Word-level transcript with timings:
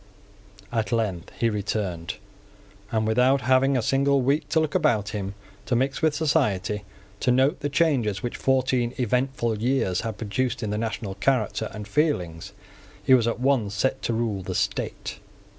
At 0.71 0.91
length 0.91 1.31
he 1.39 1.47
returned; 1.51 2.15
and, 2.91 3.05
without 3.05 3.41
having 3.41 3.77
a 3.77 3.83
single 3.83 4.19
week 4.23 4.49
to 4.49 4.59
look 4.59 4.73
about 4.73 5.09
him, 5.09 5.35
to 5.67 5.75
mix 5.75 6.01
with 6.01 6.15
society, 6.15 6.85
to 7.19 7.29
note 7.29 7.59
the 7.59 7.69
changes 7.69 8.23
which 8.23 8.35
fourteen 8.35 8.95
eventful 8.97 9.61
years 9.61 10.01
had 10.01 10.17
produced 10.17 10.63
in 10.63 10.71
the 10.71 10.77
national 10.79 11.13
character 11.13 11.69
and 11.71 11.87
feelings, 11.87 12.51
he 13.03 13.13
was 13.13 13.27
at 13.27 13.39
once 13.39 13.75
set 13.75 14.01
to 14.01 14.13
rule 14.13 14.41
the 14.41 14.55
state. 14.55 15.19